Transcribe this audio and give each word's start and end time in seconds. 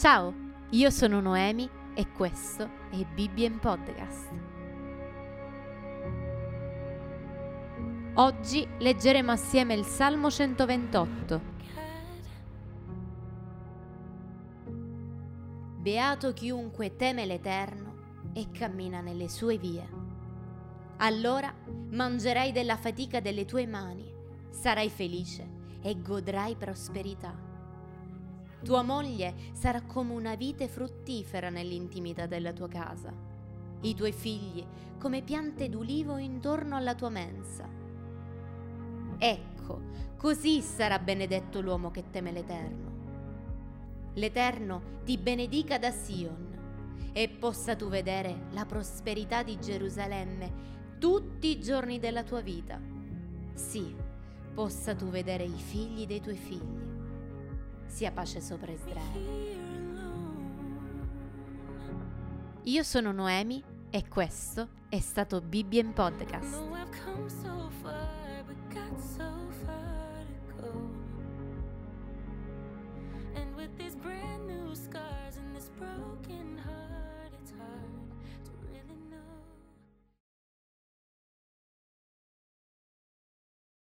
Ciao, 0.00 0.32
io 0.70 0.88
sono 0.88 1.20
Noemi 1.20 1.68
e 1.92 2.10
questo 2.12 2.66
è 2.90 3.04
Bibbia 3.04 3.50
Podcast. 3.50 4.30
Oggi 8.14 8.66
leggeremo 8.78 9.30
assieme 9.30 9.74
il 9.74 9.84
Salmo 9.84 10.30
128. 10.30 11.40
Beato 15.76 16.32
chiunque 16.32 16.96
teme 16.96 17.26
l'Eterno 17.26 18.30
e 18.32 18.50
cammina 18.50 19.02
nelle 19.02 19.28
sue 19.28 19.58
vie. 19.58 19.86
Allora 20.96 21.54
mangerai 21.90 22.52
della 22.52 22.78
fatica 22.78 23.20
delle 23.20 23.44
tue 23.44 23.66
mani, 23.66 24.10
sarai 24.48 24.88
felice 24.88 25.46
e 25.82 26.00
godrai 26.00 26.56
prosperità. 26.56 27.49
Tua 28.62 28.82
moglie 28.82 29.34
sarà 29.52 29.80
come 29.82 30.12
una 30.12 30.34
vite 30.34 30.68
fruttifera 30.68 31.48
nell'intimità 31.48 32.26
della 32.26 32.52
tua 32.52 32.68
casa. 32.68 33.10
I 33.80 33.94
tuoi 33.94 34.12
figli 34.12 34.62
come 34.98 35.22
piante 35.22 35.70
d'ulivo 35.70 36.18
intorno 36.18 36.76
alla 36.76 36.94
tua 36.94 37.08
mensa. 37.08 37.66
Ecco, 39.16 39.80
così 40.18 40.60
sarà 40.60 40.98
benedetto 40.98 41.62
l'uomo 41.62 41.90
che 41.90 42.10
teme 42.10 42.32
l'Eterno. 42.32 42.88
L'Eterno 44.14 44.82
ti 45.04 45.16
benedica 45.16 45.78
da 45.78 45.90
Sion 45.90 47.10
e 47.12 47.28
possa 47.30 47.74
tu 47.74 47.88
vedere 47.88 48.48
la 48.50 48.66
prosperità 48.66 49.42
di 49.42 49.58
Gerusalemme 49.58 50.68
tutti 50.98 51.48
i 51.48 51.60
giorni 51.60 51.98
della 51.98 52.24
tua 52.24 52.42
vita. 52.42 52.78
Sì, 53.54 53.94
possa 54.52 54.94
tu 54.94 55.06
vedere 55.06 55.44
i 55.44 55.48
figli 55.56 56.06
dei 56.06 56.20
tuoi 56.20 56.36
figli 56.36 56.89
sia 57.90 58.12
pace 58.12 58.40
sopra 58.40 58.70
Israele. 58.70 59.58
Io 62.62 62.82
sono 62.82 63.12
Noemi 63.12 63.62
e 63.90 64.06
questo 64.08 64.68
è 64.88 65.00
stato 65.00 65.40
Bibbia 65.40 65.80
in 65.80 65.92
Podcast. 65.92 67.39